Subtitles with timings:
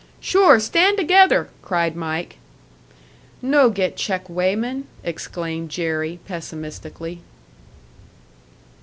[0.19, 2.37] "Sure, stand together!" cried Mike.
[3.39, 7.21] "No get check weighman!" exclaimed Jerry, pessimistically.